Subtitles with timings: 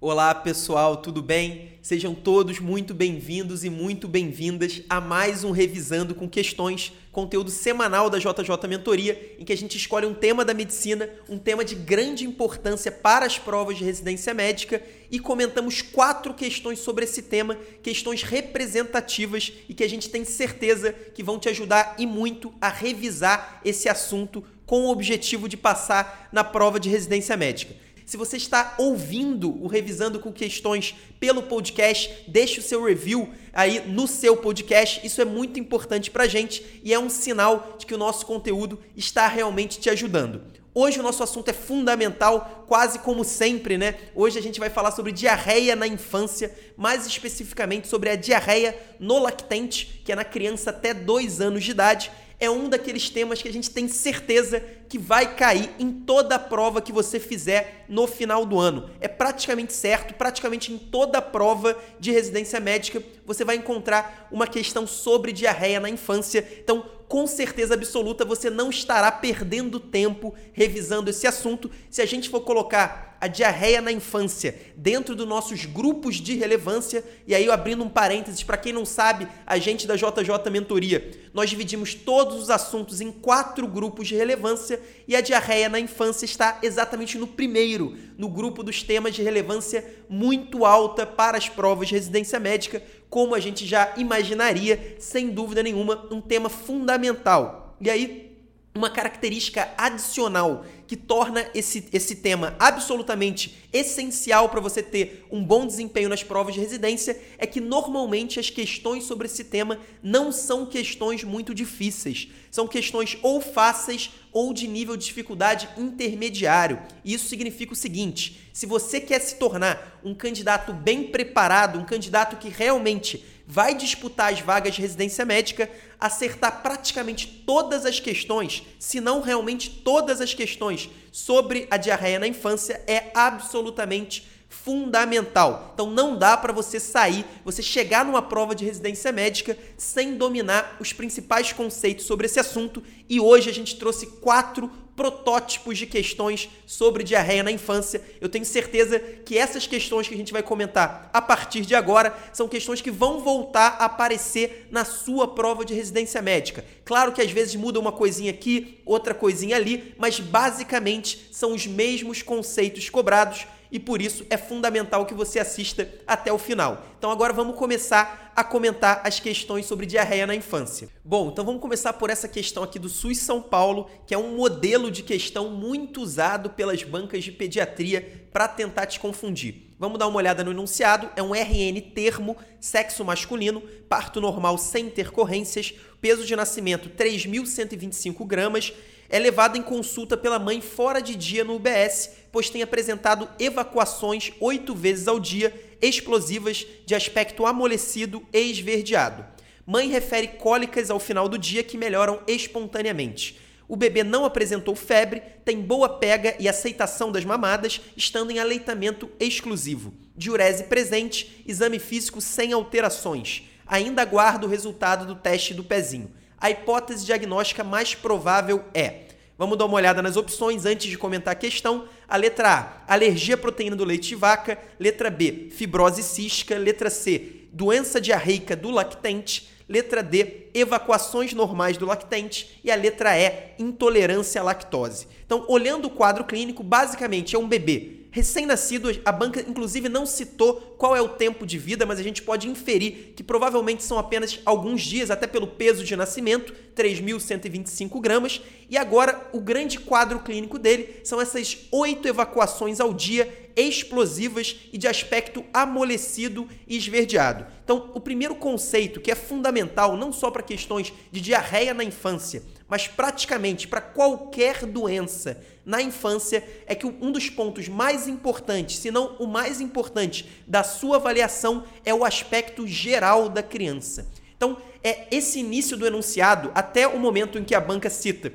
[0.00, 1.72] Olá pessoal, tudo bem?
[1.82, 8.08] Sejam todos muito bem-vindos e muito bem-vindas a mais um Revisando com Questões, conteúdo semanal
[8.08, 11.74] da JJ Mentoria, em que a gente escolhe um tema da medicina, um tema de
[11.74, 14.80] grande importância para as provas de residência médica
[15.10, 20.92] e comentamos quatro questões sobre esse tema, questões representativas e que a gente tem certeza
[20.92, 26.28] que vão te ajudar e muito a revisar esse assunto com o objetivo de passar
[26.30, 27.87] na prova de residência médica.
[28.08, 33.86] Se você está ouvindo o Revisando com Questões pelo podcast, deixe o seu review aí
[33.86, 35.06] no seu podcast.
[35.06, 38.24] Isso é muito importante para a gente e é um sinal de que o nosso
[38.24, 40.40] conteúdo está realmente te ajudando.
[40.74, 43.94] Hoje o nosso assunto é fundamental, quase como sempre, né?
[44.14, 49.18] Hoje a gente vai falar sobre diarreia na infância, mais especificamente sobre a diarreia no
[49.18, 53.48] lactente, que é na criança até 2 anos de idade é um daqueles temas que
[53.48, 58.06] a gente tem certeza que vai cair em toda a prova que você fizer no
[58.06, 58.88] final do ano.
[59.00, 64.46] É praticamente certo, praticamente em toda a prova de residência médica você vai encontrar uma
[64.46, 66.46] questão sobre diarreia na infância.
[66.62, 72.28] Então, com certeza absoluta, você não estará perdendo tempo revisando esse assunto se a gente
[72.28, 77.04] for colocar a diarreia na infância dentro dos nossos grupos de relevância.
[77.26, 81.50] E aí, abrindo um parênteses, para quem não sabe, a gente da JJ Mentoria, nós
[81.50, 86.58] dividimos todos os assuntos em quatro grupos de relevância e a diarreia na infância está
[86.62, 91.94] exatamente no primeiro, no grupo dos temas de relevância muito alta para as provas de
[91.94, 97.76] residência médica, como a gente já imaginaria, sem dúvida nenhuma, um tema fundamental.
[97.80, 98.27] E aí,
[98.74, 105.66] uma característica adicional que torna esse, esse tema absolutamente essencial para você ter um bom
[105.66, 110.64] desempenho nas provas de residência é que normalmente as questões sobre esse tema não são
[110.64, 112.28] questões muito difíceis.
[112.50, 116.80] São questões ou fáceis ou de nível de dificuldade intermediário.
[117.04, 121.84] E isso significa o seguinte: se você quer se tornar um candidato bem preparado, um
[121.84, 128.62] candidato que realmente vai disputar as vagas de residência médica, acertar praticamente todas as questões,
[128.78, 135.70] se não realmente todas as questões sobre a diarreia na infância é absolutamente fundamental.
[135.72, 140.76] Então não dá para você sair, você chegar numa prova de residência médica sem dominar
[140.78, 142.82] os principais conceitos sobre esse assunto.
[143.08, 148.02] E hoje a gente trouxe quatro protótipos de questões sobre diarreia na infância.
[148.20, 152.12] Eu tenho certeza que essas questões que a gente vai comentar a partir de agora
[152.32, 156.64] são questões que vão voltar a aparecer na sua prova de residência médica.
[156.84, 161.64] Claro que às vezes muda uma coisinha aqui, outra coisinha ali, mas basicamente são os
[161.64, 166.84] mesmos conceitos cobrados e por isso é fundamental que você assista até o final.
[166.98, 170.88] Então agora vamos começar a comentar as questões sobre diarreia na infância.
[171.04, 174.36] Bom, então vamos começar por essa questão aqui do SUS São Paulo, que é um
[174.36, 179.68] modelo de questão muito usado pelas bancas de pediatria para tentar te confundir.
[179.78, 181.08] Vamos dar uma olhada no enunciado.
[181.14, 188.72] É um RN termo, sexo masculino, parto normal sem intercorrências, peso de nascimento 3.125 gramas,
[189.08, 194.32] é levado em consulta pela mãe fora de dia no UBS, pois tem apresentado evacuações
[194.40, 199.24] oito vezes ao dia, explosivas, de aspecto amolecido e esverdeado.
[199.64, 203.38] Mãe refere cólicas ao final do dia que melhoram espontaneamente.
[203.66, 209.10] O bebê não apresentou febre, tem boa pega e aceitação das mamadas, estando em aleitamento
[209.20, 209.92] exclusivo.
[210.16, 213.42] Diurese presente, exame físico sem alterações.
[213.66, 216.10] Ainda aguardo o resultado do teste do pezinho
[216.40, 219.08] a hipótese diagnóstica mais provável é.
[219.36, 221.88] Vamos dar uma olhada nas opções antes de comentar a questão.
[222.08, 224.58] A letra A, alergia à proteína do leite de vaca.
[224.80, 226.56] Letra B, fibrose cística.
[226.56, 229.48] Letra C, doença diarreica do lactente.
[229.68, 232.60] Letra D, evacuações normais do lactente.
[232.64, 235.06] E a letra E, intolerância à lactose.
[235.24, 240.54] Então, olhando o quadro clínico, basicamente é um bebê recém-nascido, a banca inclusive não citou
[240.78, 244.40] qual é o tempo de vida, mas a gente pode inferir que provavelmente são apenas
[244.44, 248.40] alguns dias, até pelo peso de nascimento, 3.125 gramas.
[248.70, 254.78] E agora, o grande quadro clínico dele são essas oito evacuações ao dia explosivas e
[254.78, 257.44] de aspecto amolecido e esverdeado.
[257.64, 262.42] Então, o primeiro conceito que é fundamental não só para questões de diarreia na infância,
[262.68, 268.90] mas praticamente para qualquer doença na infância, é que um dos pontos mais importantes, se
[268.90, 274.08] não o mais importante da sua avaliação é o aspecto geral da criança.
[274.34, 278.32] Então, é esse início do enunciado até o momento em que a banca cita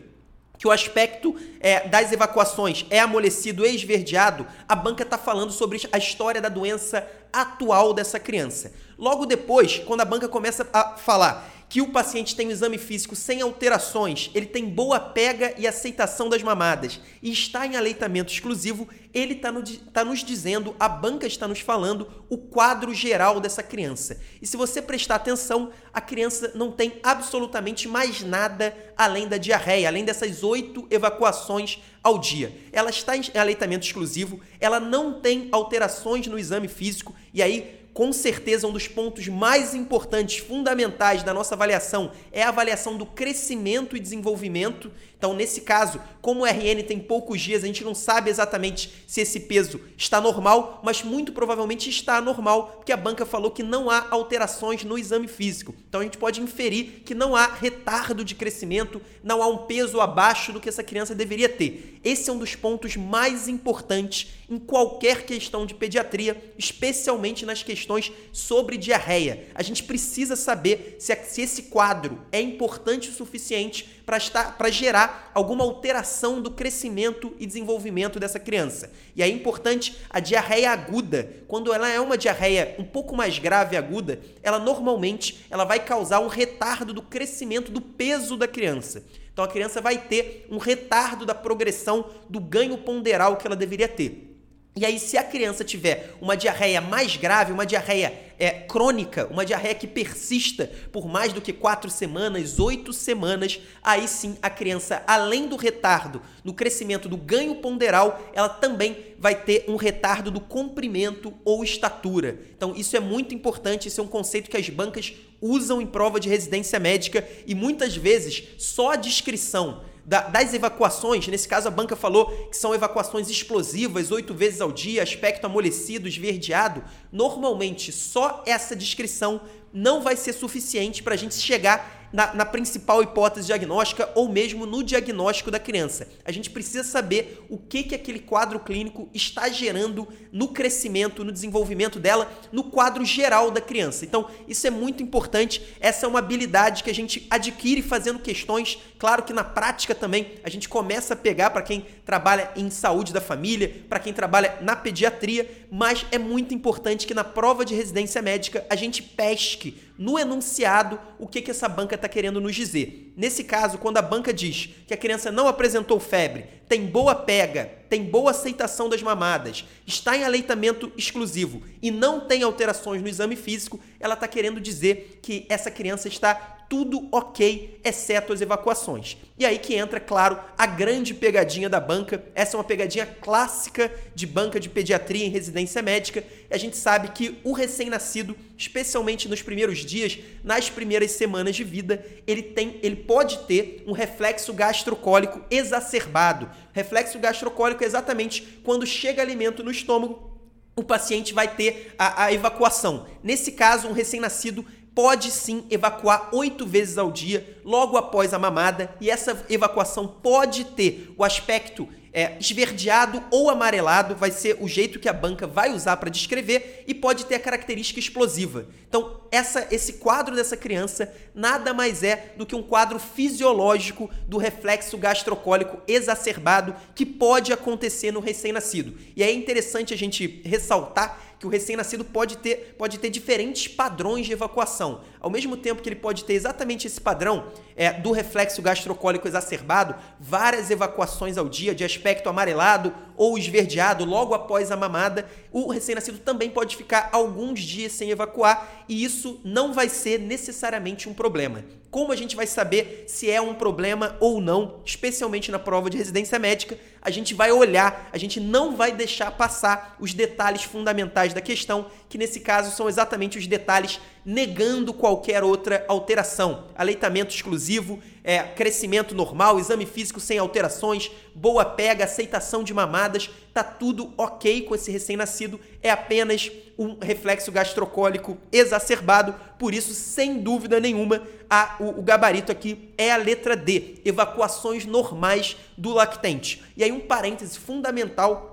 [0.64, 5.82] que o aspecto é, das evacuações é amolecido e esverdeado, a banca está falando sobre
[5.92, 8.72] a história da doença atual dessa criança.
[8.98, 13.16] Logo depois, quando a banca começa a falar que o paciente tem um exame físico
[13.16, 18.88] sem alterações, ele tem boa pega e aceitação das mamadas e está em aleitamento exclusivo,
[19.12, 23.64] ele está no, tá nos dizendo, a banca está nos falando o quadro geral dessa
[23.64, 24.20] criança.
[24.40, 29.88] E se você prestar atenção, a criança não tem absolutamente mais nada além da diarreia,
[29.88, 32.54] além dessas oito evacuações ao dia.
[32.72, 38.12] Ela está em aleitamento exclusivo, ela não tem alterações no exame físico, e aí com
[38.12, 43.96] certeza, um dos pontos mais importantes, fundamentais da nossa avaliação é a avaliação do crescimento
[43.96, 44.92] e desenvolvimento.
[45.24, 49.22] Então, nesse caso, como o RN tem poucos dias, a gente não sabe exatamente se
[49.22, 53.90] esse peso está normal, mas muito provavelmente está normal, porque a banca falou que não
[53.90, 55.74] há alterações no exame físico.
[55.88, 60.02] Então, a gente pode inferir que não há retardo de crescimento, não há um peso
[60.02, 62.02] abaixo do que essa criança deveria ter.
[62.04, 68.12] Esse é um dos pontos mais importantes em qualquer questão de pediatria, especialmente nas questões
[68.34, 69.48] sobre diarreia.
[69.56, 75.64] A gente precisa saber se, se esse quadro é importante o suficiente para gerar alguma
[75.64, 78.92] alteração do crescimento e desenvolvimento dessa criança.
[79.16, 83.78] E é importante a diarreia aguda, quando ela é uma diarreia um pouco mais grave
[83.78, 89.04] aguda, ela normalmente ela vai causar um retardo do crescimento do peso da criança.
[89.32, 93.88] Então a criança vai ter um retardo da progressão do ganho ponderal que ela deveria
[93.88, 94.33] ter.
[94.76, 99.46] E aí, se a criança tiver uma diarreia mais grave, uma diarreia é, crônica, uma
[99.46, 105.04] diarreia que persista por mais do que quatro semanas, oito semanas, aí sim a criança,
[105.06, 110.42] além do retardo no crescimento do ganho ponderal, ela também vai ter um retardo do
[110.42, 112.40] comprimento ou estatura.
[112.58, 116.20] Então, isso é muito importante, isso é um conceito que as bancas usam em prova
[116.20, 121.72] de residência médica e muitas vezes só a descrição da, das evacuações, nesse caso a
[121.72, 126.84] banca falou que são evacuações explosivas, oito vezes ao dia, aspecto amolecido, esverdeado.
[127.12, 129.42] Normalmente, só essa descrição
[129.74, 134.68] não vai ser suficiente para a gente chegar na, na, principal hipótese diagnóstica ou mesmo
[134.68, 136.08] no diagnóstico da criança.
[136.24, 141.32] A gente precisa saber o que, que aquele quadro clínico está gerando no crescimento, no
[141.32, 144.06] desenvolvimento dela, no quadro geral da criança.
[144.06, 145.62] Então, isso é muito importante.
[145.80, 148.78] Essa é uma habilidade que a gente adquire fazendo questões.
[149.00, 153.12] Claro que na prática também a gente começa a pegar para quem trabalha em saúde
[153.12, 157.74] da família, para quem trabalha na pediatria, mas é muito importante que na prova de
[157.74, 162.56] residência médica a gente pesque no enunciado o que, que essa banca está querendo nos
[162.56, 163.03] dizer.
[163.16, 167.70] Nesse caso, quando a banca diz que a criança não apresentou febre, tem boa pega,
[167.88, 173.36] tem boa aceitação das mamadas, está em aleitamento exclusivo e não tem alterações no exame
[173.36, 179.16] físico, ela está querendo dizer que essa criança está tudo ok, exceto as evacuações.
[179.38, 182.24] E aí que entra, claro, a grande pegadinha da banca.
[182.34, 186.24] Essa é uma pegadinha clássica de banca de pediatria em residência médica.
[186.50, 191.64] E a gente sabe que o recém-nascido, especialmente nos primeiros dias, nas primeiras semanas de
[191.64, 196.50] vida, ele tem, ele pode ter um reflexo gastrocólico exacerbado.
[196.72, 200.34] Reflexo gastrocólico é exatamente quando chega alimento no estômago,
[200.76, 203.06] o paciente vai ter a, a evacuação.
[203.24, 204.66] Nesse caso, um recém-nascido
[204.96, 210.66] pode sim evacuar oito vezes ao dia logo após a mamada e essa evacuação pode
[210.66, 215.74] ter o aspecto é, esverdeado ou amarelado, vai ser o jeito que a banca vai
[215.74, 218.68] usar para descrever e pode ter a característica explosiva.
[218.88, 224.38] Então, essa, esse quadro dessa criança nada mais é do que um quadro fisiológico do
[224.38, 228.96] reflexo gastrocólico exacerbado que pode acontecer no recém-nascido.
[229.16, 234.26] E é interessante a gente ressaltar que o recém-nascido pode ter, pode ter diferentes padrões
[234.26, 235.02] de evacuação.
[235.20, 239.94] Ao mesmo tempo que ele pode ter exatamente esse padrão é, do reflexo gastrocólico exacerbado,
[240.18, 246.20] várias evacuações ao dia de aspecto amarelado ou esverdeado logo após a mamada, o recém-nascido
[246.20, 251.64] também pode ficar alguns dias sem evacuar e isso não vai ser necessariamente um problema.
[251.92, 255.98] Como a gente vai saber se é um problema ou não, especialmente na prova de
[255.98, 256.76] residência médica?
[257.00, 261.86] A gente vai olhar, a gente não vai deixar passar os detalhes fundamentais da questão,
[262.10, 266.66] que nesse caso são exatamente os detalhes negando qualquer outra alteração.
[266.76, 273.64] Aleitamento exclusivo, é, crescimento normal, exame físico sem alterações, boa pega, aceitação de mamadas, tá
[273.64, 280.80] tudo ok com esse recém-nascido, é apenas um reflexo gastrocólico exacerbado, por isso, sem dúvida
[280.80, 286.64] nenhuma, a, o, o gabarito aqui é a letra D, evacuações normais do lactente.
[286.76, 288.53] E aí um parêntese fundamental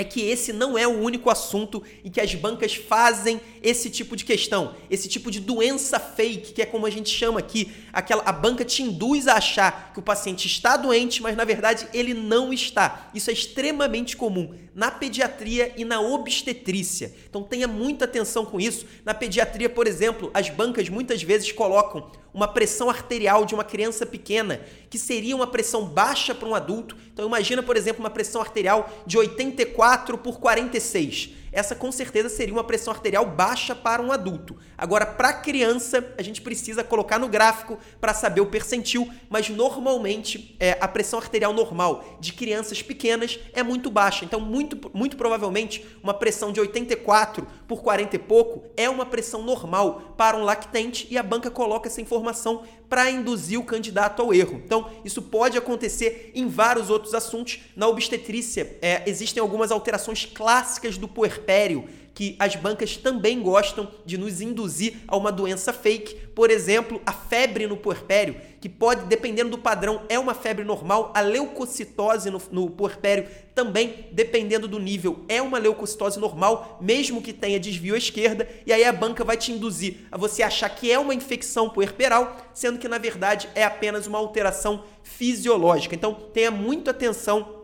[0.00, 4.14] é que esse não é o único assunto em que as bancas fazem esse tipo
[4.14, 8.22] de questão, esse tipo de doença fake, que é como a gente chama aqui, aquela
[8.24, 12.14] a banca te induz a achar que o paciente está doente, mas na verdade ele
[12.14, 13.10] não está.
[13.12, 17.12] Isso é extremamente comum na pediatria e na obstetrícia.
[17.28, 18.86] Então tenha muita atenção com isso.
[19.04, 24.06] Na pediatria, por exemplo, as bancas muitas vezes colocam uma pressão arterial de uma criança
[24.06, 26.96] pequena, que seria uma pressão baixa para um adulto.
[27.12, 32.54] Então imagina, por exemplo, uma pressão arterial de 84 por 46 essa com certeza seria
[32.54, 34.56] uma pressão arterial baixa para um adulto.
[34.76, 40.56] Agora, para criança, a gente precisa colocar no gráfico para saber o percentil, mas normalmente
[40.60, 44.24] é, a pressão arterial normal de crianças pequenas é muito baixa.
[44.24, 49.42] Então, muito, muito provavelmente, uma pressão de 84 por 40 e pouco é uma pressão
[49.42, 54.32] normal para um lactente e a banca coloca essa informação para induzir o candidato ao
[54.32, 54.60] erro.
[54.64, 57.60] Então, isso pode acontecer em vários outros assuntos.
[57.76, 64.18] Na obstetrícia, é, existem algumas alterações clássicas do puerpério que as bancas também gostam de
[64.18, 66.16] nos induzir a uma doença fake.
[66.34, 71.12] Por exemplo, a febre no puerpério, que pode, dependendo do padrão, é uma febre normal.
[71.14, 77.32] A leucocitose no, no puerpério também, dependendo do nível, é uma leucocitose normal, mesmo que
[77.32, 78.48] tenha desvio à esquerda.
[78.66, 82.36] E aí a banca vai te induzir a você achar que é uma infecção puerperal,
[82.52, 85.94] sendo que na verdade é apenas uma alteração fisiológica.
[85.94, 87.58] Então tenha muita atenção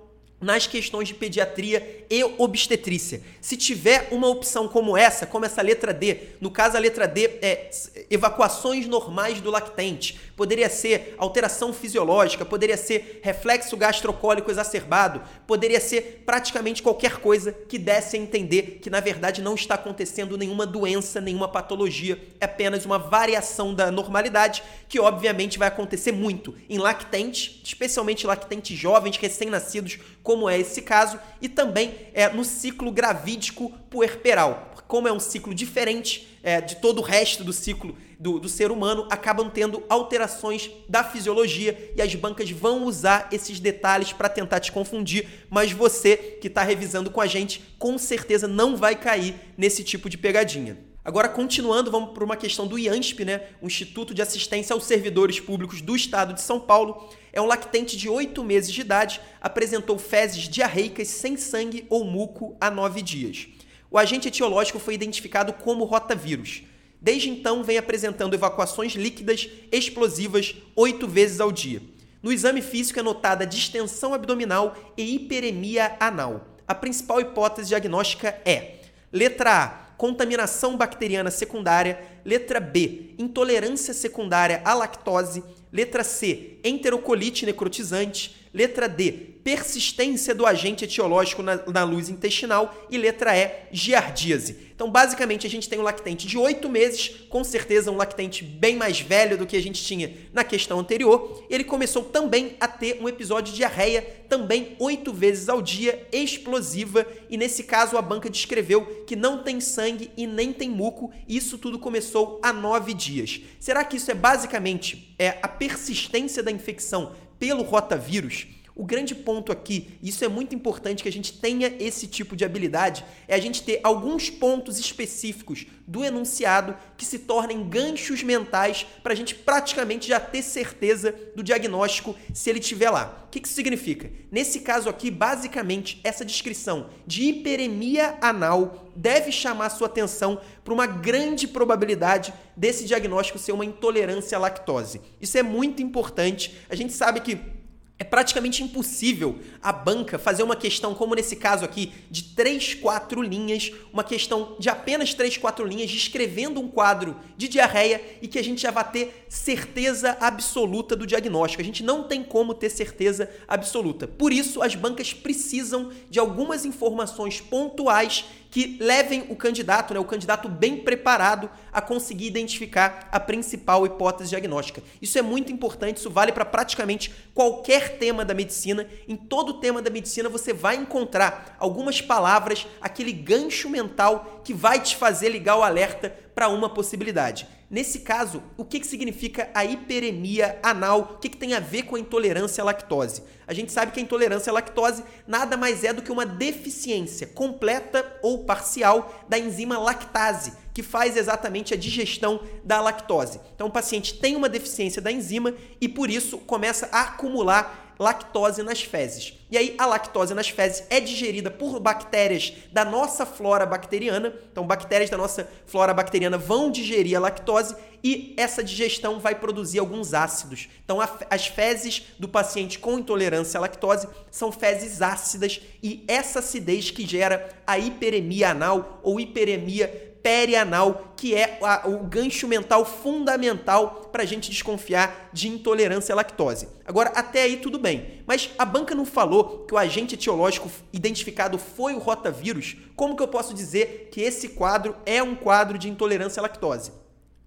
[0.44, 3.22] nas questões de pediatria e obstetrícia.
[3.40, 7.24] Se tiver uma opção como essa, como essa letra D, no caso a letra D
[7.40, 7.70] é
[8.10, 16.22] evacuações normais do lactente, poderia ser alteração fisiológica, poderia ser reflexo gastrocólico exacerbado, poderia ser
[16.24, 21.20] praticamente qualquer coisa que desse a entender que na verdade não está acontecendo nenhuma doença,
[21.20, 27.60] nenhuma patologia, é apenas uma variação da normalidade que obviamente vai acontecer muito em lactente,
[27.64, 34.72] especialmente lactentes jovens, recém-nascidos, como é esse caso, e também é, no ciclo gravídico puerperal.
[34.86, 38.70] Como é um ciclo diferente é, de todo o resto do ciclo do, do ser
[38.70, 44.60] humano, acabam tendo alterações da fisiologia e as bancas vão usar esses detalhes para tentar
[44.60, 49.34] te confundir, mas você que está revisando com a gente, com certeza não vai cair
[49.56, 50.78] nesse tipo de pegadinha.
[51.04, 53.42] Agora, continuando, vamos para uma questão do IANSP, né?
[53.60, 57.10] o Instituto de Assistência aos Servidores Públicos do Estado de São Paulo.
[57.30, 62.56] É um lactente de 8 meses de idade, apresentou fezes diarreicas sem sangue ou muco
[62.58, 63.48] há 9 dias.
[63.90, 66.62] O agente etiológico foi identificado como rotavírus.
[67.04, 71.82] Desde então, vem apresentando evacuações líquidas explosivas 8 vezes ao dia.
[72.22, 76.56] No exame físico é notada distensão abdominal e hiperemia anal.
[76.66, 78.76] A principal hipótese diagnóstica é:
[79.12, 82.00] letra A contaminação bacteriana secundária.
[82.24, 85.44] Letra B, intolerância secundária à lactose.
[85.70, 88.34] Letra C, enterocolite necrotizante.
[88.54, 92.74] Letra D, persistência do agente etiológico na, na luz intestinal.
[92.90, 94.72] E letra E, giardíase.
[94.74, 98.74] Então, basicamente, a gente tem um lactente de 8 meses, com certeza um lactente bem
[98.74, 101.44] mais velho do que a gente tinha na questão anterior.
[101.48, 107.06] Ele começou também a ter um episódio de diarreia, também 8 vezes ao dia, explosiva.
[107.30, 111.12] E nesse caso, a banca descreveu que não tem sangue e nem tem muco.
[111.28, 113.40] E isso tudo começou há 9 dias.
[113.60, 119.52] Será que isso é basicamente é, a persistência da infecção pelo rotavírus, o grande ponto
[119.52, 123.40] aqui, isso é muito importante que a gente tenha esse tipo de habilidade, é a
[123.40, 129.34] gente ter alguns pontos específicos do enunciado que se tornem ganchos mentais para a gente
[129.34, 133.24] praticamente já ter certeza do diagnóstico se ele estiver lá.
[133.26, 134.10] O que isso significa?
[134.30, 140.86] Nesse caso aqui, basicamente, essa descrição de hiperemia anal deve chamar sua atenção para uma
[140.86, 145.00] grande probabilidade desse diagnóstico ser uma intolerância à lactose.
[145.20, 146.56] Isso é muito importante.
[146.68, 147.63] A gente sabe que
[147.96, 153.22] é praticamente impossível a banca fazer uma questão, como nesse caso aqui, de 3, 4
[153.22, 158.38] linhas, uma questão de apenas 3, 4 linhas, descrevendo um quadro de diarreia e que
[158.38, 161.62] a gente já vai ter certeza absoluta do diagnóstico.
[161.62, 164.08] A gente não tem como ter certeza absoluta.
[164.08, 168.24] Por isso, as bancas precisam de algumas informações pontuais
[168.54, 174.30] que levem o candidato, né, o candidato bem preparado, a conseguir identificar a principal hipótese
[174.30, 174.80] diagnóstica.
[175.02, 178.86] Isso é muito importante, isso vale para praticamente qualquer tema da medicina.
[179.08, 184.80] Em todo tema da medicina você vai encontrar algumas palavras, aquele gancho mental que vai
[184.80, 187.48] te fazer ligar o alerta para uma possibilidade.
[187.74, 191.16] Nesse caso, o que, que significa a hiperemia anal?
[191.16, 193.24] O que, que tem a ver com a intolerância à lactose?
[193.48, 197.26] A gente sabe que a intolerância à lactose nada mais é do que uma deficiência
[197.26, 203.40] completa ou parcial da enzima lactase, que faz exatamente a digestão da lactose.
[203.56, 208.62] Então, o paciente tem uma deficiência da enzima e por isso começa a acumular lactose
[208.62, 209.34] nas fezes.
[209.50, 214.34] E aí a lactose nas fezes é digerida por bactérias da nossa flora bacteriana.
[214.50, 219.78] Então bactérias da nossa flora bacteriana vão digerir a lactose e essa digestão vai produzir
[219.78, 220.68] alguns ácidos.
[220.84, 220.98] Então
[221.30, 227.06] as fezes do paciente com intolerância à lactose são fezes ácidas e essa acidez que
[227.06, 234.22] gera a hiperemia anal ou hiperemia perianal, que é a, o gancho mental fundamental para
[234.22, 236.66] a gente desconfiar de intolerância à lactose.
[236.86, 241.58] Agora, até aí tudo bem, mas a banca não falou que o agente etiológico identificado
[241.58, 242.74] foi o rotavírus.
[242.96, 247.03] Como que eu posso dizer que esse quadro é um quadro de intolerância à lactose?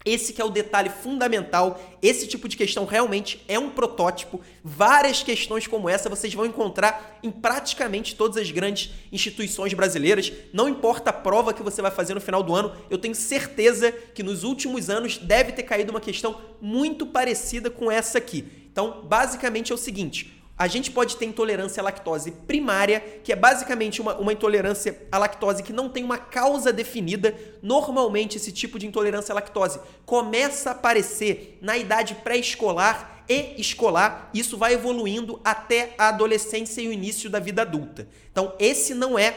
[0.07, 1.81] Esse que é o detalhe fundamental.
[2.01, 4.39] Esse tipo de questão realmente é um protótipo.
[4.63, 10.31] Várias questões como essa vocês vão encontrar em praticamente todas as grandes instituições brasileiras.
[10.53, 13.91] Não importa a prova que você vai fazer no final do ano, eu tenho certeza
[13.91, 18.45] que nos últimos anos deve ter caído uma questão muito parecida com essa aqui.
[18.71, 23.35] Então, basicamente é o seguinte: a gente pode ter intolerância à lactose primária, que é
[23.35, 27.35] basicamente uma, uma intolerância à lactose que não tem uma causa definida.
[27.61, 34.29] Normalmente, esse tipo de intolerância à lactose começa a aparecer na idade pré-escolar e escolar.
[34.33, 38.07] Isso vai evoluindo até a adolescência e o início da vida adulta.
[38.31, 39.33] Então, esse não é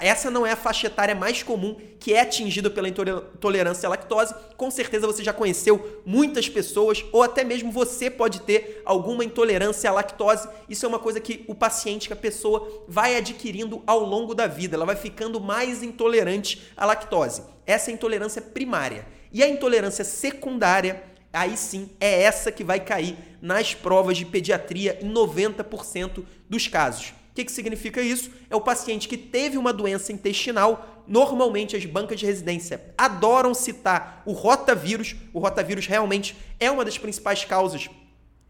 [0.00, 4.34] essa não é a faixa etária mais comum que é atingida pela intolerância à lactose.
[4.56, 9.90] Com certeza você já conheceu muitas pessoas, ou até mesmo você pode ter alguma intolerância
[9.90, 10.48] à lactose.
[10.70, 14.46] Isso é uma coisa que o paciente, que a pessoa vai adquirindo ao longo da
[14.46, 14.74] vida.
[14.74, 17.42] Ela vai ficando mais intolerante à lactose.
[17.66, 19.06] Essa é a intolerância primária.
[19.30, 21.02] E a intolerância secundária
[21.34, 27.12] aí sim é essa que vai cair nas provas de pediatria em 90% dos casos.
[27.30, 28.30] O que, que significa isso?
[28.48, 31.02] É o paciente que teve uma doença intestinal.
[31.06, 35.16] Normalmente, as bancas de residência adoram citar o rotavírus.
[35.32, 37.90] O rotavírus realmente é uma das principais causas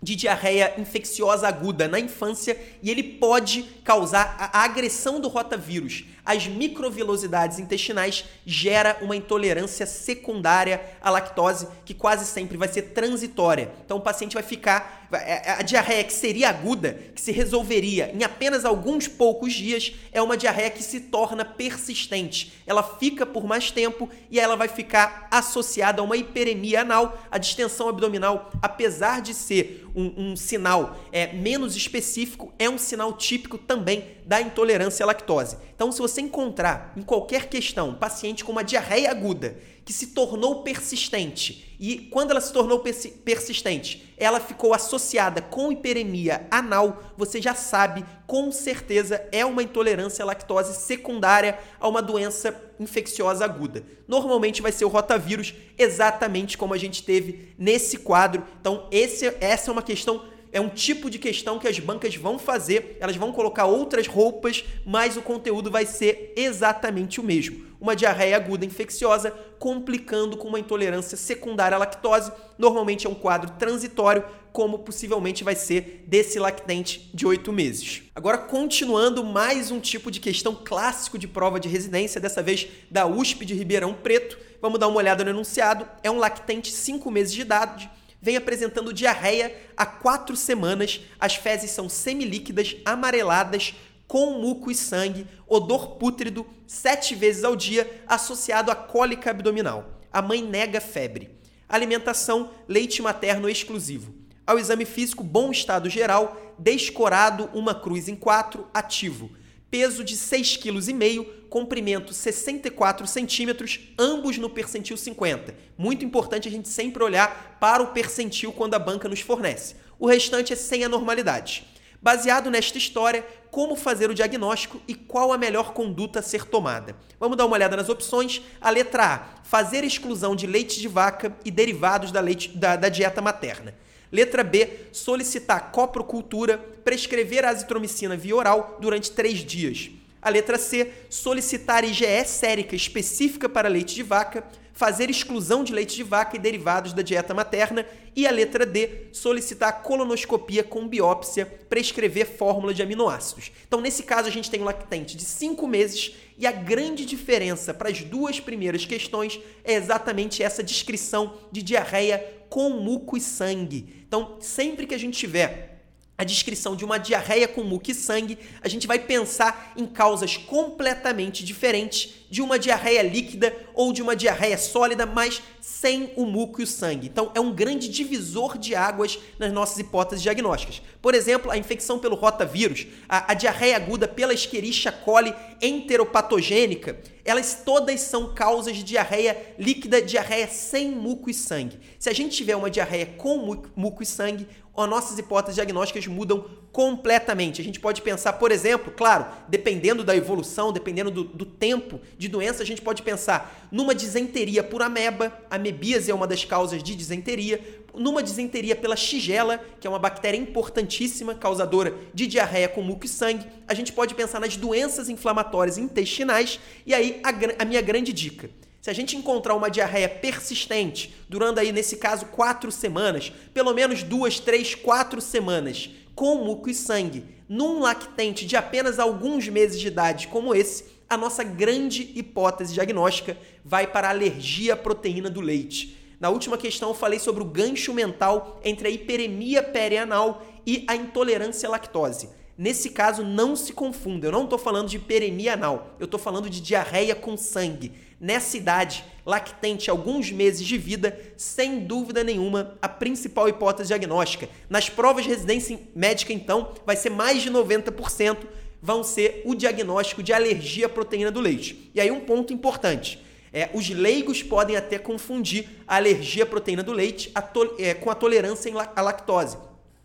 [0.03, 6.47] de diarreia infecciosa aguda na infância e ele pode causar a agressão do rotavírus as
[6.47, 13.71] microvilosidades intestinais gera uma intolerância secundária à lactose que quase sempre vai ser transitória.
[13.85, 18.11] Então o paciente vai ficar é, é, a diarreia que seria aguda, que se resolveria
[18.15, 22.53] em apenas alguns poucos dias, é uma diarreia que se torna persistente.
[22.67, 27.19] Ela fica por mais tempo e ela vai ficar associada a uma hiperemia anal.
[27.31, 33.13] A distensão abdominal, apesar de ser um, um sinal é, menos específico, é um sinal
[33.13, 35.57] típico também da intolerância à lactose.
[35.75, 40.09] Então, se você encontrar em qualquer questão um paciente com uma diarreia aguda que se
[40.09, 47.43] tornou persistente e quando ela se tornou persistente, ela ficou associada com hiperemia anal, você
[47.43, 53.85] já sabe com certeza é uma intolerância à lactose secundária a uma doença infecciosa aguda.
[54.09, 58.45] Normalmente vai ser o rotavírus, exatamente como a gente teve nesse quadro.
[58.61, 62.39] Então, esse, essa é uma questão é um tipo de questão que as bancas vão
[62.39, 67.67] fazer, elas vão colocar outras roupas, mas o conteúdo vai ser exatamente o mesmo.
[67.81, 72.31] Uma diarreia aguda infecciosa complicando com uma intolerância secundária à lactose.
[72.57, 78.03] Normalmente é um quadro transitório, como possivelmente vai ser desse lactente de oito meses.
[78.15, 83.07] Agora, continuando, mais um tipo de questão clássico de prova de residência, dessa vez da
[83.07, 84.39] USP de Ribeirão Preto.
[84.63, 85.85] Vamos dar uma olhada no enunciado.
[86.01, 87.91] É um lactente cinco meses de idade
[88.25, 91.03] vem apresentando diarreia há quatro semanas.
[91.21, 93.75] As fezes são semilíquidas, amareladas,
[94.09, 100.01] com muco e sangue, odor pútrido, sete vezes ao dia, associado a cólica abdominal.
[100.11, 101.39] A mãe nega febre.
[101.69, 104.15] Alimentação, leite materno exclusivo.
[104.47, 109.31] Ao exame físico, bom estado geral, descorado, uma cruz em quatro, ativo
[109.75, 115.53] peso de 6,5 kg, comprimento 64 centímetros, ambos no percentil 50.
[115.77, 119.75] Muito importante a gente sempre olhar para o percentil quando a banca nos fornece.
[119.99, 121.65] O restante é sem anormalidades.
[122.01, 126.95] Baseado nesta história, como fazer o diagnóstico e qual a melhor conduta a ser tomada.
[127.19, 128.43] Vamos dar uma olhada nas opções.
[128.61, 132.89] A letra A: fazer exclusão de leite de vaca e derivados da, leite, da, da
[132.89, 133.75] dieta materna.
[134.15, 139.91] Letra B, solicitar coprocultura, prescrever azitromicina via oral durante três dias.
[140.25, 145.95] A letra C, solicitar IgE sérica específica para leite de vaca, fazer exclusão de leite
[145.95, 147.87] de vaca e derivados da dieta materna.
[148.17, 153.53] E a letra D, solicitar colonoscopia com biópsia, prescrever fórmula de aminoácidos.
[153.69, 157.75] Então, nesse caso, a gente tem um lactente de 5 meses e a grande diferença
[157.75, 164.05] para as duas primeiras questões é exatamente essa descrição de diarreia com muco e sangue.
[164.07, 165.74] Então, sempre que a gente tiver
[166.17, 170.37] a descrição de uma diarreia com muco e sangue, a gente vai pensar em causas
[170.37, 176.61] completamente diferentes de uma diarreia líquida ou de uma diarreia sólida, mas sem o muco
[176.61, 177.09] e o sangue.
[177.09, 180.83] Então, é um grande divisor de águas nas nossas hipóteses diagnósticas.
[181.01, 187.63] Por exemplo, a infecção pelo rotavírus, a, a diarreia aguda pela Escherichia coli enteropatogênica, elas
[187.65, 191.79] todas são causas de diarreia líquida, diarreia sem muco e sangue.
[191.99, 193.39] Se a gente tiver uma diarreia com
[193.75, 194.47] muco e sangue,
[194.77, 197.61] as nossas hipóteses diagnósticas mudam completamente.
[197.61, 202.27] A gente pode pensar, por exemplo, claro, dependendo da evolução, dependendo do, do, tempo de
[202.27, 206.97] doença, a gente pode pensar numa disenteria por ameba, amebíase é uma das causas de
[206.97, 207.61] disenteria,
[207.95, 213.09] numa disenteria pela shigella, que é uma bactéria importantíssima, causadora de diarreia com muco e
[213.09, 213.47] sangue.
[213.69, 218.51] A gente pode pensar nas doenças inflamatórias intestinais, e aí a, a minha grande dica
[218.85, 224.03] se a gente encontrar uma diarreia persistente, durando aí, nesse caso, quatro semanas, pelo menos
[224.03, 229.87] duas, três, quatro semanas, com muco e sangue, num lactente de apenas alguns meses de
[229.87, 235.97] idade como esse, a nossa grande hipótese diagnóstica vai para alergia à proteína do leite.
[236.21, 240.95] Na última questão eu falei sobre o gancho mental entre a hiperemia perianal e a
[240.95, 242.29] intolerância à lactose.
[242.57, 246.49] Nesse caso, não se confunda, eu não estou falando de hiperemia anal, eu estou falando
[246.49, 247.91] de diarreia com sangue
[248.25, 254.49] nessa idade, lactente, alguns meses de vida, sem dúvida nenhuma, a principal hipótese diagnóstica.
[254.69, 258.39] Nas provas de residência médica, então, vai ser mais de 90%
[258.81, 261.91] vão ser o diagnóstico de alergia à proteína do leite.
[261.95, 263.19] E aí um ponto importante.
[263.53, 267.43] É, os leigos podem até confundir a alergia à proteína do leite a
[267.79, 269.57] é, com a tolerância à lactose.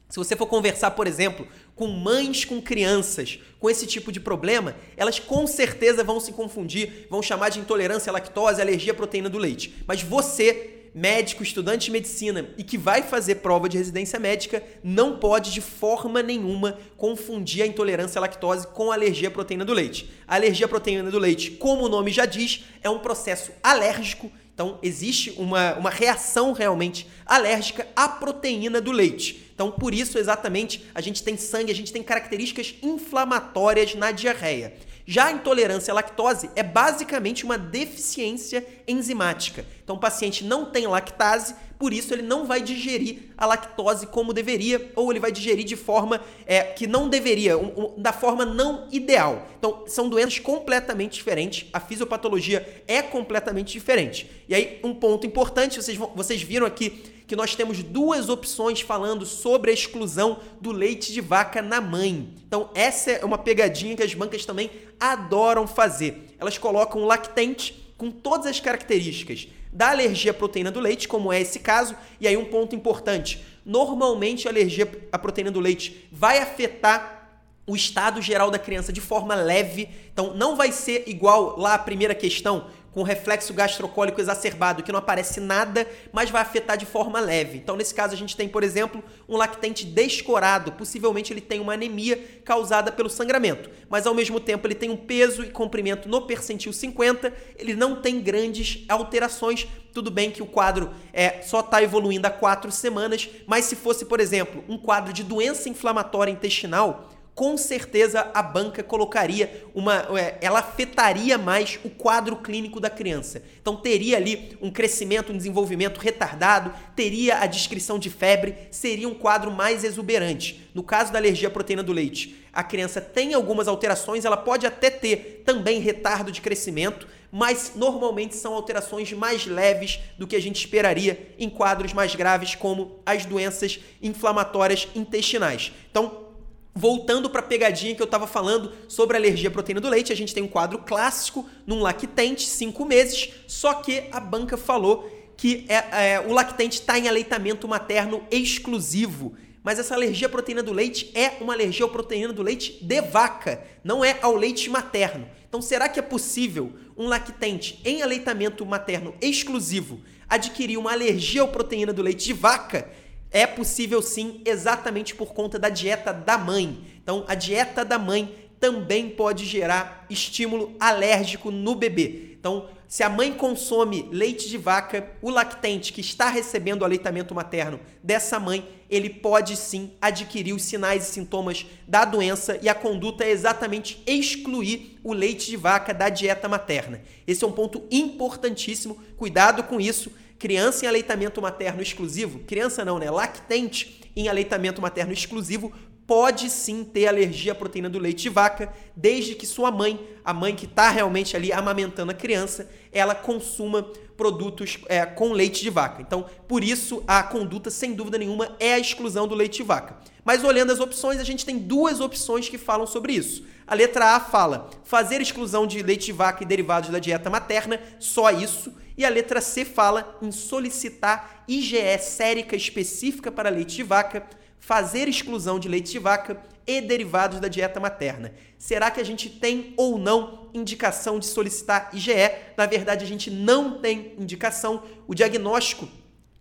[0.10, 1.47] Se você for conversar, por exemplo,
[1.79, 7.07] com mães com crianças com esse tipo de problema, elas com certeza vão se confundir,
[7.09, 9.73] vão chamar de intolerância à lactose, alergia à proteína do leite.
[9.87, 15.19] Mas você, médico, estudante de medicina e que vai fazer prova de residência médica, não
[15.19, 19.73] pode de forma nenhuma confundir a intolerância à lactose com a alergia à proteína do
[19.73, 20.09] leite.
[20.27, 24.29] A alergia à proteína do leite, como o nome já diz, é um processo alérgico
[24.59, 29.49] então, existe uma, uma reação realmente alérgica à proteína do leite.
[29.55, 34.73] Então, por isso, exatamente, a gente tem sangue, a gente tem características inflamatórias na diarreia.
[35.05, 39.65] Já a intolerância à lactose é basicamente uma deficiência enzimática.
[39.81, 44.33] Então, o paciente não tem lactase, por isso ele não vai digerir a lactose como
[44.33, 48.43] deveria, ou ele vai digerir de forma é, que não deveria, um, um, da forma
[48.43, 49.47] não ideal.
[49.57, 54.29] Então, são doenças completamente diferentes, a fisiopatologia é completamente diferente.
[54.49, 59.25] E aí, um ponto importante, vocês, vocês viram aqui que nós temos duas opções falando
[59.25, 62.27] sobre a exclusão do leite de vaca na mãe.
[62.45, 66.25] Então, essa é uma pegadinha que as bancas também adoram fazer.
[66.37, 71.41] Elas colocam lactente com todas as características da alergia à proteína do leite, como é
[71.41, 71.95] esse caso.
[72.19, 77.19] E aí um ponto importante, normalmente a alergia à proteína do leite vai afetar
[77.67, 79.88] o estado geral da criança de forma leve.
[80.12, 82.67] Então não vai ser igual lá a primeira questão,
[82.99, 87.57] com reflexo gastrocólico exacerbado, que não aparece nada, mas vai afetar de forma leve.
[87.57, 90.73] Então, nesse caso, a gente tem, por exemplo, um lactente descorado.
[90.73, 94.97] Possivelmente ele tem uma anemia causada pelo sangramento, mas ao mesmo tempo ele tem um
[94.97, 99.65] peso e comprimento no percentil 50, ele não tem grandes alterações.
[99.93, 104.03] Tudo bem que o quadro é só está evoluindo há quatro semanas, mas se fosse,
[104.03, 107.09] por exemplo, um quadro de doença inflamatória intestinal,
[107.39, 110.06] com certeza a banca colocaria uma.
[110.19, 113.41] É, ela afetaria mais o quadro clínico da criança.
[113.62, 119.13] Então teria ali um crescimento, um desenvolvimento retardado, teria a descrição de febre, seria um
[119.13, 120.69] quadro mais exuberante.
[120.73, 124.67] No caso da alergia à proteína do leite, a criança tem algumas alterações, ela pode
[124.67, 130.41] até ter também retardo de crescimento, mas normalmente são alterações mais leves do que a
[130.41, 135.71] gente esperaria em quadros mais graves, como as doenças inflamatórias intestinais.
[135.89, 136.28] Então,
[136.73, 140.15] Voltando para a pegadinha que eu estava falando sobre alergia à proteína do leite, a
[140.15, 145.65] gente tem um quadro clássico num lactente, cinco meses, só que a banca falou que
[145.67, 149.36] é, é o lactente está em aleitamento materno exclusivo.
[149.63, 153.01] Mas essa alergia à proteína do leite é uma alergia à proteína do leite de
[153.01, 155.27] vaca, não é ao leite materno.
[155.47, 161.47] Então, será que é possível um lactente em aleitamento materno exclusivo adquirir uma alergia à
[161.47, 162.88] proteína do leite de vaca
[163.31, 166.83] é possível sim, exatamente por conta da dieta da mãe.
[167.01, 172.35] Então, a dieta da mãe também pode gerar estímulo alérgico no bebê.
[172.39, 177.35] Então, se a mãe consome leite de vaca, o lactente que está recebendo o aleitamento
[177.35, 182.73] materno dessa mãe, ele pode sim adquirir os sinais e sintomas da doença e a
[182.73, 186.99] conduta é exatamente excluir o leite de vaca da dieta materna.
[187.27, 192.97] Esse é um ponto importantíssimo, cuidado com isso criança em aleitamento materno exclusivo, criança não,
[192.97, 193.12] né?
[193.12, 195.71] Lactente em aleitamento materno exclusivo
[196.08, 200.34] pode sim ter alergia à proteína do leite de vaca, desde que sua mãe, a
[200.34, 203.84] mãe que está realmente ali amamentando a criança, ela consuma
[204.17, 206.02] produtos é, com leite de vaca.
[206.02, 209.97] Então, por isso, a conduta, sem dúvida nenhuma, é a exclusão do leite de vaca.
[210.23, 213.43] Mas olhando as opções, a gente tem duas opções que falam sobre isso.
[213.65, 217.79] A letra A fala fazer exclusão de leite de vaca e derivados da dieta materna,
[217.99, 218.73] só isso.
[218.97, 224.27] E a letra C fala em solicitar IgE sérica específica para leite de vaca,
[224.60, 228.34] fazer exclusão de leite de vaca e derivados da dieta materna.
[228.58, 232.32] Será que a gente tem ou não indicação de solicitar IgE?
[232.58, 234.84] Na verdade, a gente não tem indicação.
[235.08, 235.88] O diagnóstico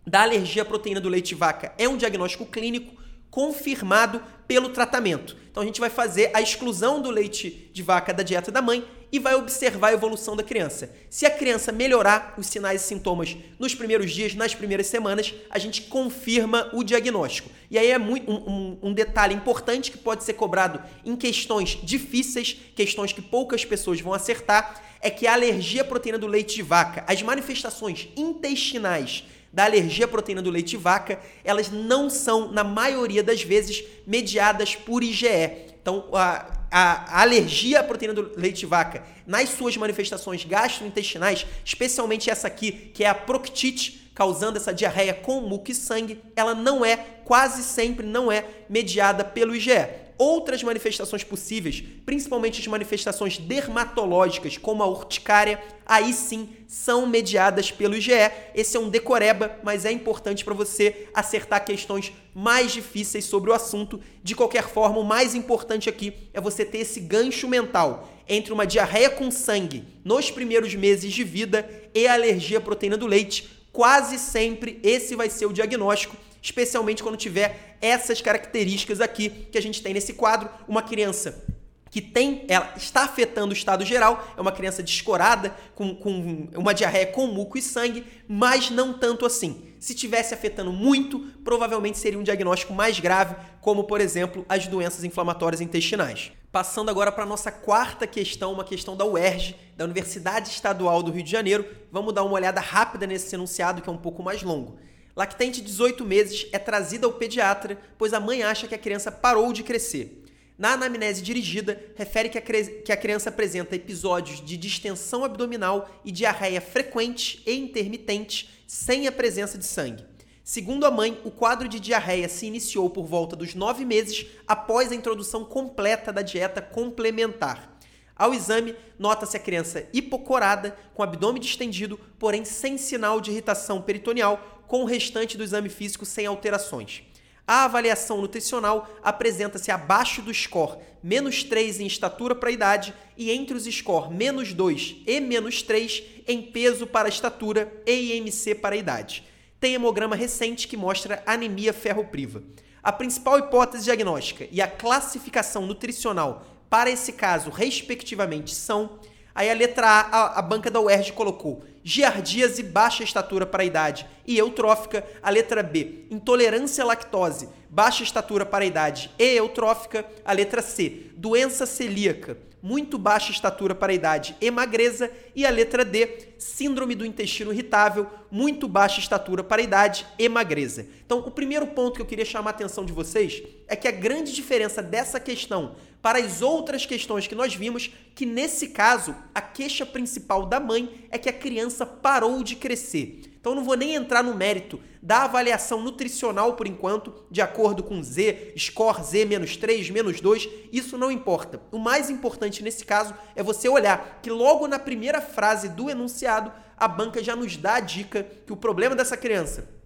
[0.05, 2.98] da alergia à proteína do leite de vaca é um diagnóstico clínico
[3.39, 5.37] confirmado pelo tratamento.
[5.49, 8.85] Então a gente vai fazer a exclusão do leite de vaca da dieta da mãe
[9.09, 10.93] e vai observar a evolução da criança.
[11.09, 15.57] Se a criança melhorar os sinais e sintomas nos primeiros dias, nas primeiras semanas, a
[15.57, 17.49] gente confirma o diagnóstico.
[17.71, 21.79] E aí é muito, um, um, um detalhe importante que pode ser cobrado em questões
[21.81, 26.55] difíceis, questões que poucas pessoas vão acertar, é que a alergia à proteína do leite
[26.55, 32.09] de vaca, as manifestações intestinais da alergia à proteína do leite de vaca, elas não
[32.09, 35.69] são, na maioria das vezes, mediadas por IgE.
[35.81, 42.29] Então, a, a, alergia à proteína do leite de vaca, nas suas manifestações gastrointestinais, especialmente
[42.29, 46.83] essa aqui, que é a proctite, causando essa diarreia com muco e sangue, ela não
[46.83, 50.08] é, quase sempre não é mediada pelo IgE.
[50.19, 57.95] Outras manifestações possíveis, principalmente as manifestações dermatológicas, como a urticária, aí sim são mediadas pelo
[57.95, 58.11] IgE.
[58.53, 63.53] Esse é um decoreba, mas é importante para você acertar questões mais difíceis sobre o
[63.53, 64.01] assunto.
[64.21, 68.67] De qualquer forma, o mais importante aqui é você ter esse gancho mental entre uma
[68.67, 73.49] diarreia com sangue nos primeiros meses de vida e alergia à proteína do leite.
[73.71, 79.61] Quase sempre esse vai ser o diagnóstico especialmente quando tiver essas características aqui que a
[79.61, 81.43] gente tem nesse quadro, uma criança
[81.89, 86.73] que tem, ela está afetando o estado geral, é uma criança descorada, com, com uma
[86.73, 89.63] diarreia com muco e sangue, mas não tanto assim.
[89.79, 95.03] Se tivesse afetando muito, provavelmente seria um diagnóstico mais grave, como por exemplo as doenças
[95.03, 96.31] inflamatórias intestinais.
[96.51, 101.11] Passando agora para a nossa quarta questão, uma questão da UERJ, da Universidade Estadual do
[101.11, 101.65] Rio de Janeiro.
[101.91, 104.77] Vamos dar uma olhada rápida nesse enunciado que é um pouco mais longo.
[105.15, 109.11] Lactente de 18 meses é trazida ao pediatra, pois a mãe acha que a criança
[109.11, 110.23] parou de crescer.
[110.57, 116.11] Na anamnese dirigida, refere que a, que a criança apresenta episódios de distensão abdominal e
[116.11, 120.03] diarreia frequente e intermitente, sem a presença de sangue.
[120.43, 124.91] Segundo a mãe, o quadro de diarreia se iniciou por volta dos nove meses após
[124.91, 127.77] a introdução completa da dieta complementar.
[128.13, 134.58] Ao exame, nota-se a criança hipocorada, com abdômen distendido, porém sem sinal de irritação peritoneal,
[134.69, 137.01] com o restante do exame físico sem alterações.
[137.45, 143.57] A avaliação nutricional apresenta-se abaixo do score menos 3 em estatura para idade e entre
[143.57, 149.25] os score menos 2 e menos 3 em peso para estatura e IMC para idade.
[149.59, 152.43] Tem hemograma recente que mostra anemia ferropriva.
[152.83, 158.99] A principal hipótese diagnóstica e a classificação nutricional para esse caso, respectivamente, são.
[159.33, 163.65] Aí a letra A, a, a banca da UERJ colocou giardíase, baixa estatura para a
[163.65, 165.05] idade e eutrófica.
[165.21, 170.05] A letra B, intolerância à lactose, baixa estatura para a idade e eutrófica.
[170.25, 175.11] A letra C, doença celíaca, muito baixa estatura para a idade e magreza.
[175.35, 180.27] E a letra D, síndrome do intestino irritável, muito baixa estatura para a idade e
[180.27, 180.85] magreza.
[181.05, 183.91] Então, o primeiro ponto que eu queria chamar a atenção de vocês é que a
[183.91, 189.41] grande diferença dessa questão para as outras questões que nós vimos, que nesse caso, a
[189.41, 193.21] queixa principal da mãe é que a criança parou de crescer.
[193.39, 198.03] Então não vou nem entrar no mérito da avaliação nutricional por enquanto, de acordo com
[198.03, 201.61] Z, score Z menos 3, menos 2, isso não importa.
[201.71, 206.51] O mais importante nesse caso é você olhar que logo na primeira frase do enunciado,
[206.77, 209.79] a banca já nos dá a dica que o problema dessa criança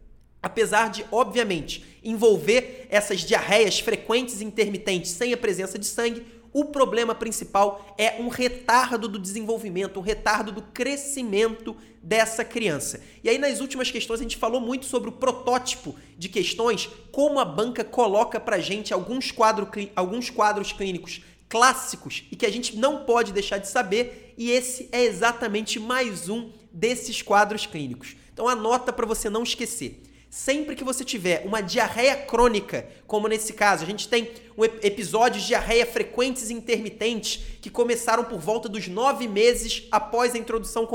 [0.43, 6.65] apesar de, obviamente, envolver essas diarreias frequentes e intermitentes sem a presença de sangue, o
[6.65, 13.01] problema principal é um retardo do desenvolvimento, um retardo do crescimento dessa criança.
[13.23, 17.39] E aí, nas últimas questões, a gente falou muito sobre o protótipo de questões, como
[17.39, 22.75] a banca coloca pra gente alguns, quadro, alguns quadros clínicos clássicos e que a gente
[22.77, 28.15] não pode deixar de saber, e esse é exatamente mais um desses quadros clínicos.
[28.31, 30.01] Então, anota para você não esquecer.
[30.35, 35.43] Sempre que você tiver uma diarreia crônica, como nesse caso, a gente tem um episódios
[35.43, 40.87] de diarreia frequentes e intermitentes que começaram por volta dos nove meses após a introdução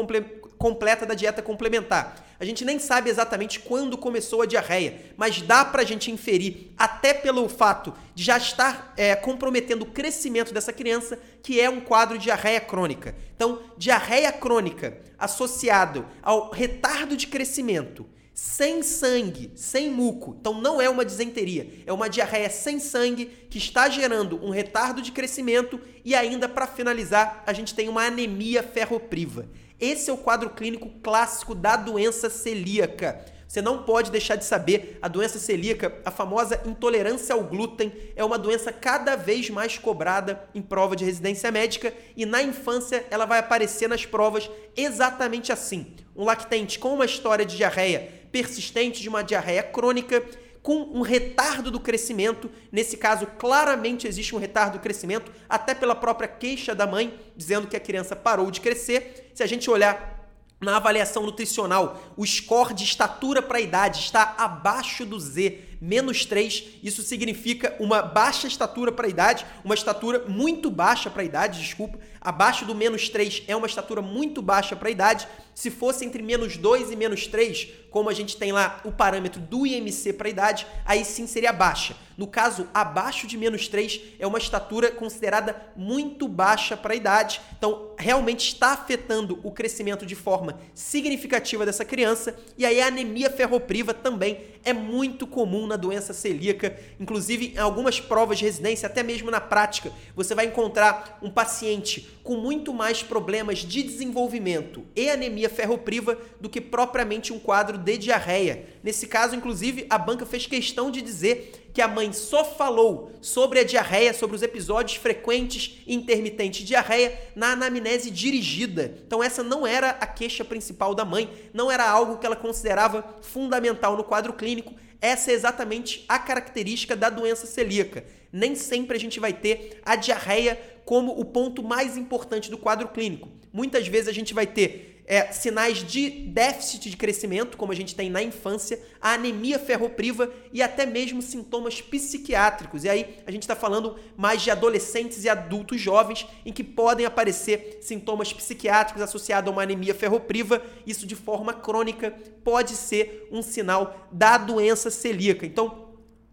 [0.58, 2.34] completa da dieta complementar.
[2.40, 6.72] A gente nem sabe exatamente quando começou a diarreia, mas dá para a gente inferir,
[6.76, 11.80] até pelo fato de já estar é, comprometendo o crescimento dessa criança, que é um
[11.80, 13.14] quadro de diarreia crônica.
[13.36, 18.04] Então, diarreia crônica associado ao retardo de crescimento
[18.38, 20.36] sem sangue, sem muco.
[20.38, 25.02] Então não é uma disenteria, é uma diarreia sem sangue que está gerando um retardo
[25.02, 29.44] de crescimento e ainda para finalizar, a gente tem uma anemia ferropriva.
[29.80, 33.24] Esse é o quadro clínico clássico da doença celíaca.
[33.48, 38.22] Você não pode deixar de saber, a doença celíaca, a famosa intolerância ao glúten, é
[38.22, 43.24] uma doença cada vez mais cobrada em prova de residência médica e na infância ela
[43.26, 45.94] vai aparecer nas provas exatamente assim.
[46.14, 50.24] Um lactente com uma história de diarreia persistente, de uma diarreia crônica,
[50.62, 52.50] com um retardo do crescimento.
[52.70, 57.66] Nesse caso, claramente existe um retardo do crescimento, até pela própria queixa da mãe, dizendo
[57.66, 59.30] que a criança parou de crescer.
[59.34, 60.18] Se a gente olhar
[60.60, 66.64] na avaliação nutricional, o score de estatura para idade está abaixo do Z, menos 3.
[66.82, 71.60] Isso significa uma baixa estatura para a idade, uma estatura muito baixa para a idade,
[71.60, 71.98] desculpa.
[72.20, 75.28] Abaixo do menos 3 é uma estatura muito baixa para a idade.
[75.54, 79.40] Se fosse entre menos 2 e menos 3, como a gente tem lá o parâmetro
[79.40, 81.96] do IMC para a idade, aí sim seria baixa.
[82.16, 87.40] No caso, abaixo de menos 3 é uma estatura considerada muito baixa para a idade.
[87.56, 92.36] Então, realmente está afetando o crescimento de forma significativa dessa criança.
[92.56, 96.76] E aí a anemia ferropriva também é muito comum na doença celíaca.
[96.98, 102.08] Inclusive, em algumas provas de residência, até mesmo na prática, você vai encontrar um paciente
[102.24, 107.96] com muito mais problemas de desenvolvimento e anemia ferropriva do que propriamente um quadro de
[107.96, 108.66] diarreia.
[108.82, 113.60] Nesse caso, inclusive, a banca fez questão de dizer que a mãe só falou sobre
[113.60, 118.98] a diarreia, sobre os episódios frequentes e intermitentes de diarreia na anamnese dirigida.
[119.06, 123.04] Então essa não era a queixa principal da mãe, não era algo que ela considerava
[123.20, 124.74] fundamental no quadro clínico.
[125.00, 128.04] Essa é exatamente a característica da doença celíaca.
[128.32, 132.88] Nem sempre a gente vai ter a diarreia como o ponto mais importante do quadro
[132.88, 133.28] clínico.
[133.52, 137.94] Muitas vezes a gente vai ter é, sinais de déficit de crescimento, como a gente
[137.94, 142.84] tem na infância, a anemia ferropriva e até mesmo sintomas psiquiátricos.
[142.84, 147.06] E aí a gente está falando mais de adolescentes e adultos jovens em que podem
[147.06, 150.62] aparecer sintomas psiquiátricos associados a uma anemia ferropriva.
[150.86, 155.46] Isso de forma crônica pode ser um sinal da doença celíaca.
[155.46, 155.87] Então,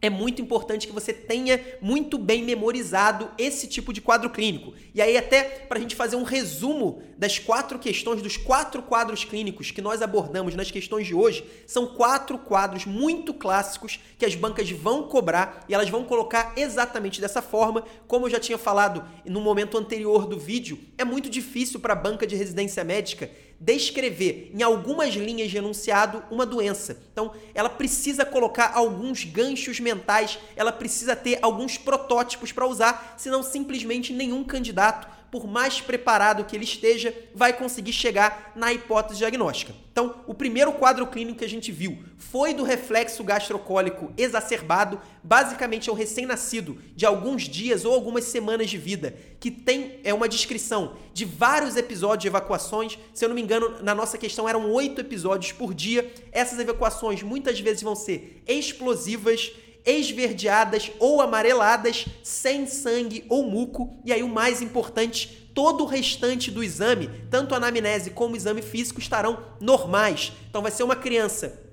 [0.05, 4.73] é muito importante que você tenha muito bem memorizado esse tipo de quadro clínico.
[4.93, 9.23] E aí, até para a gente fazer um resumo das quatro questões, dos quatro quadros
[9.23, 14.35] clínicos que nós abordamos nas questões de hoje, são quatro quadros muito clássicos que as
[14.35, 17.83] bancas vão cobrar e elas vão colocar exatamente dessa forma.
[18.07, 21.97] Como eu já tinha falado no momento anterior do vídeo, é muito difícil para a
[21.97, 26.97] banca de residência médica descrever em algumas linhas de enunciado uma doença.
[27.11, 33.41] Então, ela precisa colocar alguns ganchos mentais, ela precisa ter alguns protótipos para usar, senão
[33.41, 39.73] simplesmente nenhum candidato por mais preparado que ele esteja, vai conseguir chegar na hipótese diagnóstica.
[39.91, 45.89] Então, o primeiro quadro clínico que a gente viu foi do reflexo gastrocólico exacerbado, basicamente
[45.89, 50.29] é um recém-nascido de alguns dias ou algumas semanas de vida, que tem é uma
[50.29, 52.97] descrição de vários episódios de evacuações.
[53.13, 56.13] Se eu não me engano, na nossa questão eram oito episódios por dia.
[56.31, 59.51] Essas evacuações muitas vezes vão ser explosivas,
[59.85, 66.49] esverdeadas ou amareladas, sem sangue ou muco, e aí o mais importante, todo o restante
[66.49, 70.31] do exame, tanto a anamnese como o exame físico estarão normais.
[70.49, 71.64] Então vai ser uma criança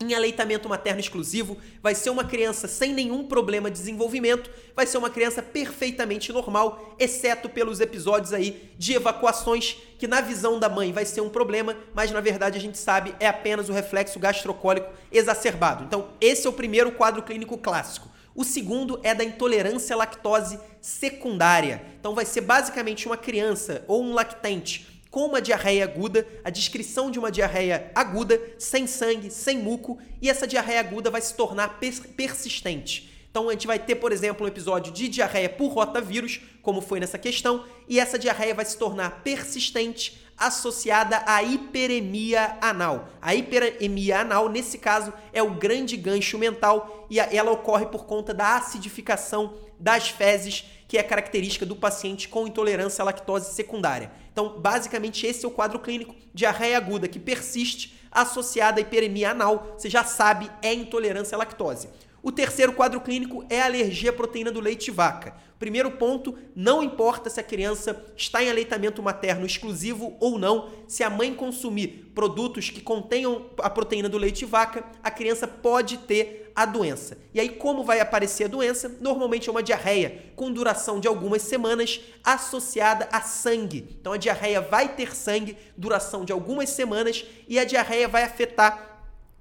[0.00, 4.96] em aleitamento materno exclusivo, vai ser uma criança sem nenhum problema de desenvolvimento, vai ser
[4.96, 10.90] uma criança perfeitamente normal, exceto pelos episódios aí de evacuações, que na visão da mãe
[10.90, 14.90] vai ser um problema, mas na verdade a gente sabe é apenas o reflexo gastrocólico
[15.12, 15.84] exacerbado.
[15.84, 18.08] Então, esse é o primeiro quadro clínico clássico.
[18.34, 21.82] O segundo é da intolerância à lactose secundária.
[21.98, 27.10] Então vai ser basicamente uma criança ou um lactente com uma diarreia aguda, a descrição
[27.10, 31.80] de uma diarreia aguda, sem sangue, sem muco, e essa diarreia aguda vai se tornar
[31.80, 33.10] persistente.
[33.30, 37.00] Então a gente vai ter, por exemplo, um episódio de diarreia por rotavírus, como foi
[37.00, 43.10] nessa questão, e essa diarreia vai se tornar persistente, associada à hiperemia anal.
[43.20, 48.32] A hiperemia anal, nesse caso, é o grande gancho mental e ela ocorre por conta
[48.32, 54.10] da acidificação das fezes, que é característica do paciente com intolerância à lactose secundária.
[54.32, 59.76] Então, basicamente, esse é o quadro clínico diarreia aguda que persiste associada à hiperemia anal.
[59.78, 61.88] Você já sabe, é intolerância à lactose.
[62.22, 65.34] O terceiro quadro clínico é a alergia à proteína do leite de vaca.
[65.58, 71.02] Primeiro ponto, não importa se a criança está em aleitamento materno exclusivo ou não, se
[71.02, 75.98] a mãe consumir produtos que contenham a proteína do leite de vaca, a criança pode
[75.98, 77.16] ter a doença.
[77.32, 78.96] E aí, como vai aparecer a doença?
[79.00, 83.96] Normalmente é uma diarreia com duração de algumas semanas associada a sangue.
[84.00, 88.89] Então, a diarreia vai ter sangue, duração de algumas semanas, e a diarreia vai afetar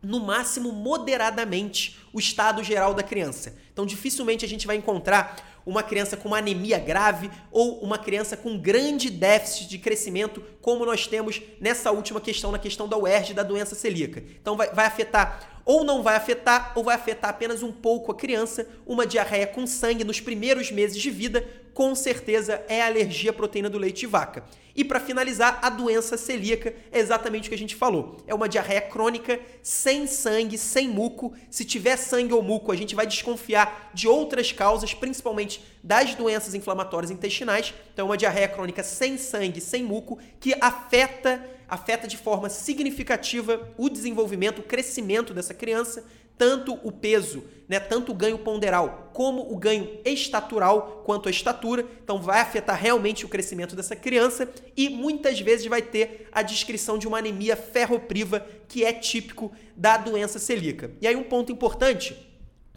[0.02, 3.56] no máximo moderadamente o estado geral da criança.
[3.72, 8.36] Então, dificilmente a gente vai encontrar uma criança com uma anemia grave ou uma criança
[8.36, 13.34] com grande déficit de crescimento, como nós temos nessa última questão, na questão da UERJ
[13.34, 14.24] da doença celíaca.
[14.42, 18.16] Então, vai, vai afetar ou não vai afetar, ou vai afetar apenas um pouco a
[18.16, 18.68] criança.
[18.88, 23.70] Uma diarreia com sangue nos primeiros meses de vida, com certeza é alergia à proteína
[23.70, 24.44] do leite de vaca.
[24.76, 28.18] E para finalizar, a doença celíaca é exatamente o que a gente falou.
[28.26, 31.34] É uma diarreia crônica, sem sangue, sem muco.
[31.52, 36.53] Se tiver sangue ou muco, a gente vai desconfiar de outras causas, principalmente das doenças
[36.53, 37.74] inflamatórias intestinais.
[37.93, 43.70] Então, é uma diarreia crônica sem sangue, sem muco, que afeta afeta de forma significativa
[43.78, 46.03] o desenvolvimento, o crescimento dessa criança,
[46.39, 51.86] tanto o peso, né, tanto o ganho ponderal como o ganho estatural quanto a estatura.
[52.01, 56.97] Então vai afetar realmente o crescimento dessa criança e muitas vezes vai ter a descrição
[56.97, 60.91] de uma anemia ferropriva que é típico da doença celíaca.
[61.01, 62.16] E aí um ponto importante,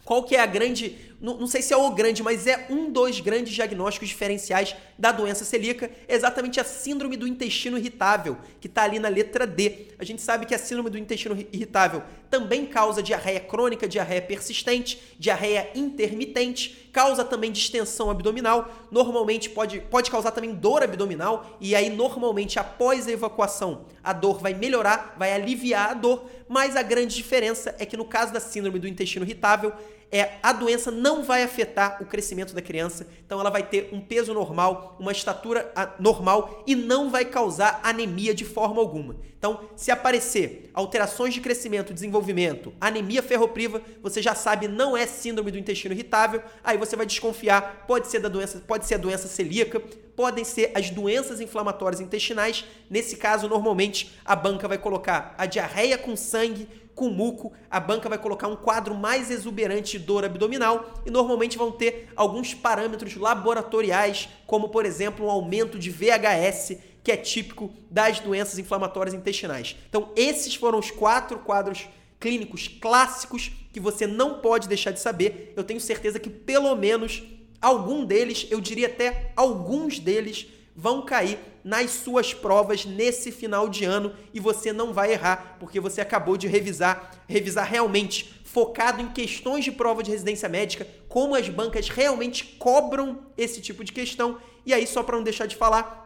[0.03, 3.21] qual que é a grande, não, sei se é o grande, mas é um dos
[3.21, 8.99] grandes diagnósticos diferenciais da doença celíaca, exatamente a síndrome do intestino irritável, que está ali
[8.99, 9.87] na letra D.
[9.97, 15.01] A gente sabe que a síndrome do intestino irritável também causa diarreia crônica, diarreia persistente,
[15.17, 21.89] diarreia intermitente, causa também distensão abdominal, normalmente pode, pode causar também dor abdominal, e aí
[21.89, 27.15] normalmente após a evacuação a dor vai melhorar, vai aliviar a dor, mas a grande
[27.15, 29.71] diferença é que no caso da síndrome do intestino irritável,
[30.13, 33.99] é a doença não vai afetar o crescimento da criança, então ela vai ter um
[33.99, 39.15] peso normal, uma estatura ah, normal e não vai causar anemia de forma alguma.
[39.43, 45.51] Então, se aparecer alterações de crescimento, desenvolvimento, anemia ferropriva, você já sabe não é síndrome
[45.51, 49.27] do intestino irritável, aí você vai desconfiar, pode ser da doença, pode ser a doença
[49.27, 49.81] celíaca,
[50.15, 52.63] podem ser as doenças inflamatórias intestinais.
[52.89, 58.07] Nesse caso, normalmente a banca vai colocar a diarreia com sangue com muco, a banca
[58.07, 63.15] vai colocar um quadro mais exuberante de dor abdominal e normalmente vão ter alguns parâmetros
[63.15, 69.75] laboratoriais, como por exemplo um aumento de VHS, que é típico das doenças inflamatórias intestinais.
[69.89, 71.87] Então, esses foram os quatro quadros
[72.19, 75.53] clínicos clássicos que você não pode deixar de saber.
[75.57, 77.21] Eu tenho certeza que pelo menos
[77.61, 83.85] algum deles, eu diria até alguns deles, vão cair nas suas provas nesse final de
[83.85, 89.09] ano e você não vai errar, porque você acabou de revisar, revisar realmente focado em
[89.09, 94.37] questões de prova de residência médica, como as bancas realmente cobram esse tipo de questão.
[94.65, 96.03] E aí, só para não deixar de falar,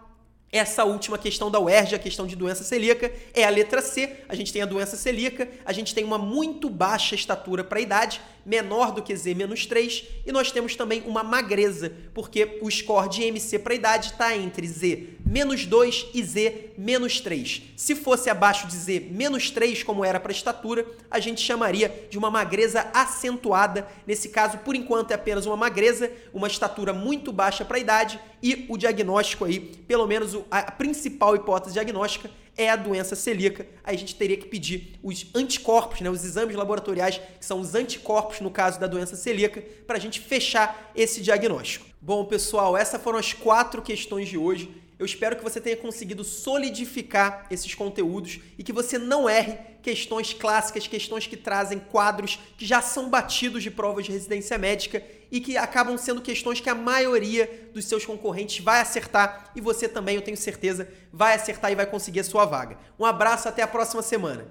[0.50, 4.18] essa última questão da UERJ, a questão de doença celíaca, é a letra C.
[4.30, 7.82] A gente tem a doença celíaca, a gente tem uma muito baixa estatura para a
[7.82, 13.24] idade, menor do que Z-3, e nós temos também uma magreza, porque o score de
[13.24, 17.64] MC para a idade está entre Z-2 e Z-3.
[17.76, 22.32] Se fosse abaixo de Z-3, como era para a estatura, a gente chamaria de uma
[22.32, 23.86] magreza acentuada.
[24.08, 28.18] Nesse caso, por enquanto, é apenas uma magreza, uma estatura muito baixa para a idade,
[28.42, 33.68] e o diagnóstico aí, pelo menos a principal hipótese diagnóstica é a doença celíaca.
[33.84, 37.76] Aí a gente teria que pedir os anticorpos, né, os exames laboratoriais, que são os
[37.76, 41.86] anticorpos no caso da doença celíaca, para a gente fechar esse diagnóstico.
[42.02, 44.72] Bom, pessoal, essas foram as quatro questões de hoje.
[45.00, 50.34] Eu espero que você tenha conseguido solidificar esses conteúdos e que você não erre questões
[50.34, 55.40] clássicas, questões que trazem quadros que já são batidos de provas de residência médica e
[55.40, 60.16] que acabam sendo questões que a maioria dos seus concorrentes vai acertar e você também,
[60.16, 62.78] eu tenho certeza, vai acertar e vai conseguir a sua vaga.
[63.00, 64.48] Um abraço, até a próxima semana.